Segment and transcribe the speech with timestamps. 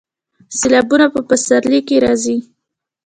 [0.57, 2.37] سیلابونه په پسرلي کې راځي